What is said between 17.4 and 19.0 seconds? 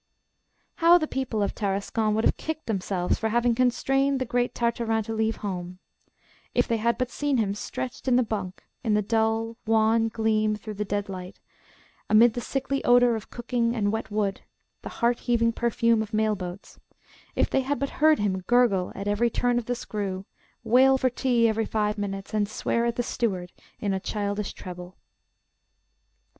they had but heard him gurgle